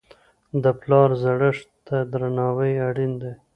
[0.63, 3.33] د پلار زړښت ته درناوی اړین دی.